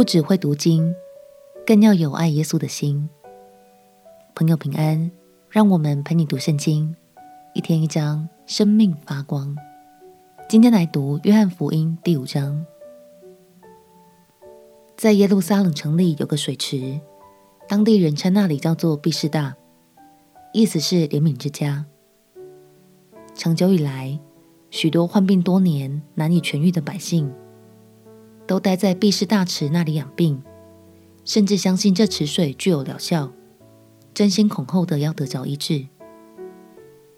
[0.00, 0.94] 不只会读经，
[1.66, 3.10] 更要有爱耶稣的心。
[4.34, 5.10] 朋友平安，
[5.50, 6.96] 让我们陪你读圣经，
[7.52, 9.54] 一天一章，生命发光。
[10.48, 12.64] 今天来读约翰福音第五章。
[14.96, 16.98] 在耶路撒冷城里有个水池，
[17.68, 19.54] 当地人称那里叫做毕士大，
[20.54, 21.84] 意思是怜悯之家。
[23.34, 24.18] 长久以来，
[24.70, 27.30] 许多患病多年、难以痊愈的百姓，
[28.50, 30.42] 都待在毕士大池那里养病，
[31.24, 33.30] 甚至相信这池水具有疗效，
[34.12, 35.86] 争先恐后的要得着医治。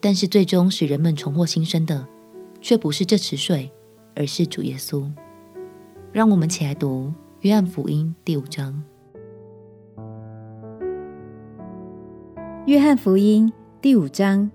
[0.00, 2.08] 但是，最终使人们重获新生的，
[2.62, 3.70] 却不是这池水，
[4.16, 5.06] 而是主耶稣。
[6.12, 8.82] 让我们起来读约翰福音第五章。
[12.64, 14.50] 约翰福音第五章。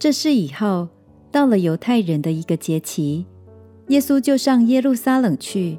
[0.00, 0.88] 这事以后，
[1.30, 3.26] 到了犹太人的一个节期，
[3.88, 5.78] 耶稣就上耶路撒冷去。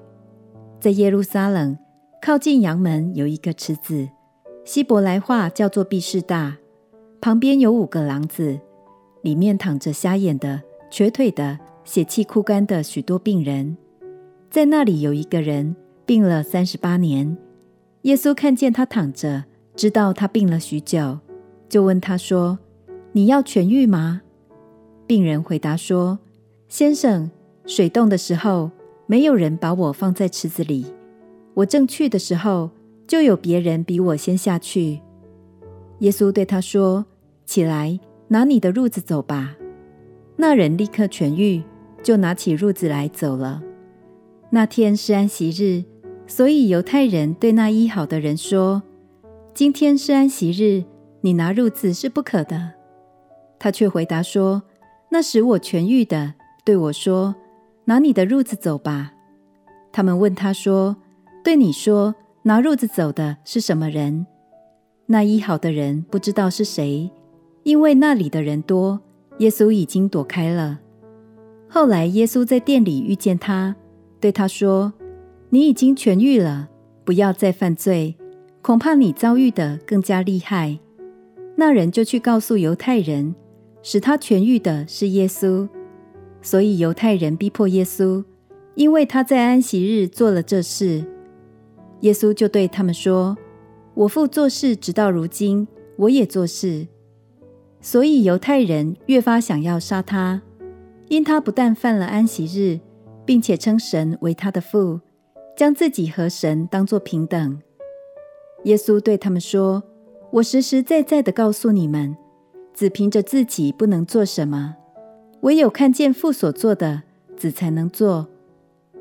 [0.80, 1.78] 在耶路撒冷
[2.22, 4.08] 靠近羊门有一个池子，
[4.64, 6.58] 希伯来话叫做毕士大，
[7.20, 8.60] 旁边有五个廊子，
[9.22, 13.76] 里面躺着瞎眼的、瘸腿的、血气枯干的许多病人。
[14.50, 17.36] 在那里有一个人病了三十八年，
[18.04, 19.44] 耶稣看见他躺着，
[19.76, 21.20] 知道他病了许久，
[21.68, 22.60] 就问他说。
[23.12, 24.24] 你要痊愈吗？
[25.08, 26.20] 病人回答说
[26.68, 27.32] ：“先生，
[27.66, 28.70] 水动的时候，
[29.08, 30.86] 没有人把我放在池子里。
[31.54, 32.70] 我正去的时候，
[33.08, 35.02] 就有别人比我先下去。”
[36.00, 37.06] 耶稣对他说
[37.46, 39.56] ：“起来，拿你的褥子走吧。”
[40.38, 41.64] 那人立刻痊愈，
[42.04, 43.64] 就拿起褥子来走了。
[44.50, 45.84] 那天是安息日，
[46.28, 48.84] 所以犹太人对那医好的人说
[49.56, 50.84] ：“今天是安息日，
[51.22, 52.74] 你拿褥子是不可的。”
[53.58, 54.62] 他却回答说
[55.10, 56.34] ：“那使我痊愈的
[56.66, 57.34] 对我说，
[57.86, 59.14] 拿你的褥子走吧。”
[59.92, 60.98] 他们问他说
[61.44, 64.28] ：“对你说拿褥子走的是什么人？”
[65.08, 67.10] 那医好的人不知道是谁，
[67.64, 69.00] 因为那里的人多，
[69.38, 70.80] 耶稣已经躲开了。
[71.70, 73.76] 后来耶稣在店里遇见他，
[74.20, 74.94] 对他说
[75.50, 76.70] ：“你已经痊愈了，
[77.04, 78.16] 不要再犯罪，
[78.62, 80.80] 恐怕你遭遇的更加厉害。”
[81.56, 83.36] 那人就去告诉犹太人。
[83.88, 85.70] 使他痊愈的是耶稣，
[86.46, 88.24] 所以犹太人逼迫耶稣，
[88.76, 91.04] 因为他在安息日做了这事。
[92.02, 93.36] 耶稣就对他们说
[93.96, 95.68] ：“我父做事直到如今，
[95.98, 96.86] 我也做事。”
[97.82, 100.40] 所以犹太人越发想要杀他，
[101.08, 102.80] 因他不但犯了安息日，
[103.26, 105.00] 并且称神为他的父，
[105.58, 107.60] 将自己和神当作平等。
[108.66, 109.82] 耶稣对他们说
[110.30, 112.16] ：“我实实在在的告诉你们。”
[112.72, 114.76] 只凭着自己不能做什么，
[115.46, 117.04] 唯有看见父所做的，
[117.38, 118.28] 子才能做。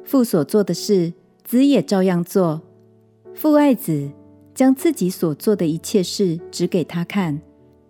[0.05, 2.61] 父所做的事，子也照样做。
[3.33, 4.11] 父爱子，
[4.55, 7.41] 将自己所做的一切事指给他看，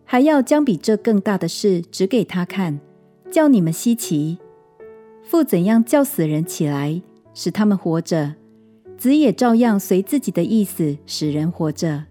[0.04, 2.78] 还要将比这更大的事指给他看，
[3.28, 4.38] 叫你们稀奇。
[5.24, 7.02] 父怎样叫死人起来，
[7.34, 8.36] 使他们活着，
[8.96, 12.04] 子也照样随自己的意思使人活着。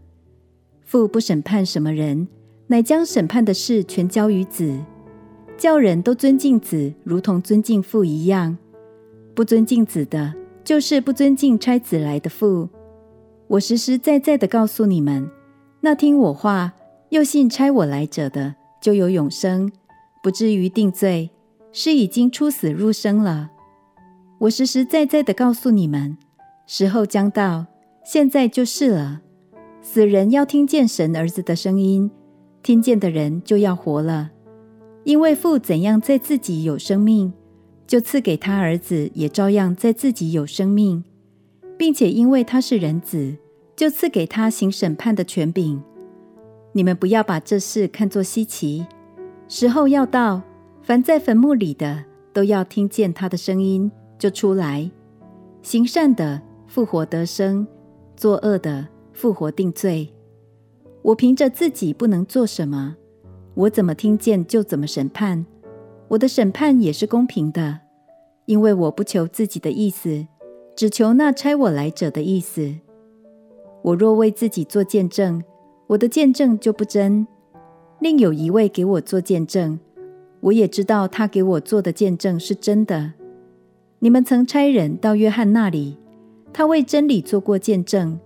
[0.81, 2.27] 父不审判什么人。
[2.67, 4.79] 乃将审判的事全交于子，
[5.57, 8.57] 叫人都尊敬子，如同尊敬父一样。
[9.33, 10.33] 不尊敬子的，
[10.63, 12.69] 就是不尊敬差子来的父。
[13.47, 15.29] 我实实在在的告诉你们，
[15.81, 16.73] 那听我话
[17.09, 19.71] 又信差我来者的，就有永生，
[20.21, 21.29] 不至于定罪，
[21.71, 23.51] 是已经出死入生了。
[24.39, 26.17] 我实实在在的告诉你们，
[26.65, 27.65] 时候将到，
[28.03, 29.21] 现在就是了。
[29.81, 32.09] 死人要听见神儿子的声音。
[32.61, 34.31] 听见的人就要活了，
[35.03, 37.33] 因为父怎样在自己有生命，
[37.85, 41.03] 就赐给他儿子也照样在自己有生命，
[41.77, 43.35] 并且因为他是人子，
[43.75, 45.81] 就赐给他行审判的权柄。
[46.71, 48.85] 你们不要把这事看作稀奇，
[49.47, 50.41] 时候要到，
[50.81, 54.89] 凡在坟墓里的都要听见他的声音，就出来。
[55.61, 57.67] 行善的复活得生，
[58.15, 60.09] 作恶的复活定罪。
[61.01, 62.95] 我凭着自己不能做什么，
[63.55, 65.45] 我怎么听见就怎么审判。
[66.07, 67.79] 我的审判也是公平的，
[68.45, 70.27] 因为我不求自己的意思，
[70.75, 72.75] 只求那差我来者的意思。
[73.83, 75.43] 我若为自己做见证，
[75.87, 77.27] 我的见证就不真。
[77.99, 79.79] 另有一位给我做见证，
[80.41, 83.13] 我也知道他给我做的见证是真的。
[83.99, 85.97] 你们曾差人到约翰那里，
[86.51, 88.19] 他为真理做过见证。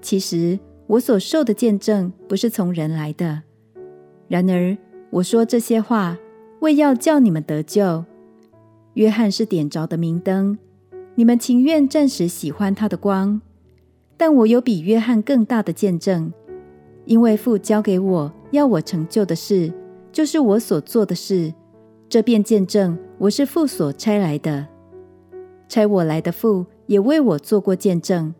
[0.00, 0.58] 其实。
[0.88, 3.42] 我所受的见证不是从人来的，
[4.28, 4.76] 然而
[5.10, 6.18] 我说这些话，
[6.60, 8.04] 为要叫你们得救。
[8.94, 10.58] 约翰是点着的明灯，
[11.14, 13.40] 你们情愿暂时喜欢他的光，
[14.16, 16.32] 但我有比约翰更大的见证，
[17.04, 19.72] 因为父交给我要我成就的事，
[20.10, 21.52] 就是我所做的事。
[22.08, 24.66] 这便见证我是父所差来的。
[25.68, 28.34] 差我来的父也为我做过见证。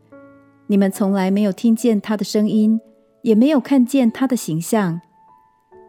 [0.69, 2.81] 你们从来没有听见他的声音，
[3.23, 5.01] 也没有看见他的形象。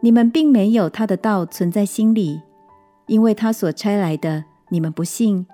[0.00, 2.40] 你们并没有他的道存在心里，
[3.06, 5.46] 因为他所差来的，你们不信。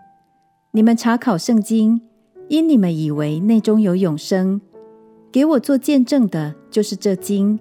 [0.72, 2.00] 你们查考圣经，
[2.48, 4.60] 因你们以为内中有永生。
[5.32, 7.58] 给我做见证的，就是这经。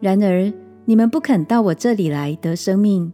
[0.00, 0.52] 然而
[0.84, 3.12] 你们不肯到我这里来得生命。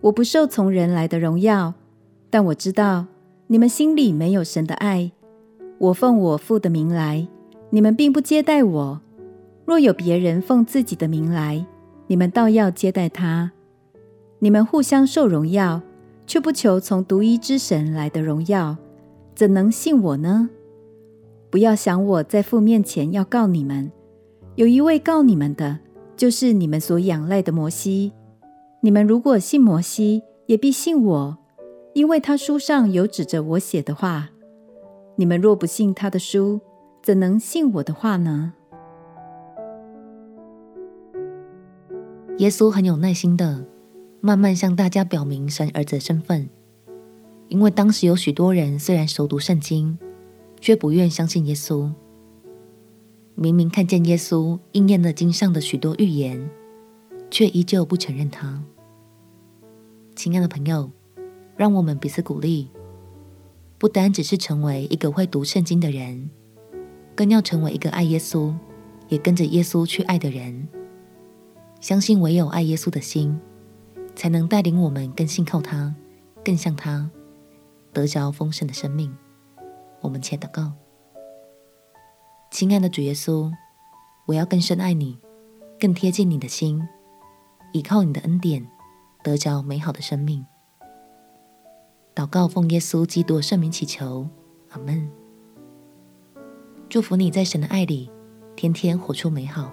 [0.00, 1.74] 我不受从人来的荣耀，
[2.28, 3.06] 但我知道
[3.46, 5.12] 你们心里没有神的爱。
[5.78, 7.28] 我奉我父的名来，
[7.70, 8.98] 你们并不接待我；
[9.64, 11.64] 若有别人奉自己的名来，
[12.12, 13.52] 你们倒要接待他。
[14.40, 15.80] 你们互相受荣耀，
[16.26, 18.76] 却不求从独一之神来的荣耀，
[19.34, 20.50] 怎能信我呢？
[21.48, 23.90] 不要想我在父面前要告你们，
[24.56, 25.78] 有一位告你们的，
[26.14, 28.12] 就是你们所仰赖的摩西。
[28.82, 31.38] 你们如果信摩西，也必信我，
[31.94, 34.28] 因为他书上有指着我写的话。
[35.16, 36.60] 你们若不信他的书，
[37.02, 38.52] 怎能信我的话呢？
[42.38, 43.64] 耶稣很有耐心的，
[44.20, 46.48] 慢慢向大家表明神儿子的身份，
[47.48, 49.96] 因为当时有许多人虽然熟读圣经，
[50.58, 51.92] 却不愿相信耶稣。
[53.34, 56.50] 明明看见耶稣应验了经上的许多预言，
[57.30, 58.62] 却依旧不承认他。
[60.16, 60.90] 亲爱的朋友，
[61.54, 62.68] 让我们彼此鼓励，
[63.78, 66.30] 不单只是成为一个会读圣经的人，
[67.14, 68.54] 更要成为一个爱耶稣，
[69.08, 70.68] 也跟着耶稣去爱的人。
[71.82, 73.40] 相信唯有爱耶稣的心，
[74.14, 75.92] 才能带领我们更信靠他，
[76.44, 77.10] 更像他，
[77.92, 79.12] 得着丰盛的生命。
[80.00, 80.72] 我们且祷告：
[82.52, 83.52] 亲爱的主耶稣，
[84.26, 85.18] 我要更深爱你，
[85.80, 86.80] 更贴近你的心，
[87.72, 88.64] 依靠你的恩典。
[89.24, 90.44] 得着美好的生命。
[92.14, 94.28] 祷告奉耶稣基督圣名祈求，
[94.70, 95.10] 阿门。
[96.88, 98.08] 祝福你在神的爱里，
[98.54, 99.72] 天天活出美好。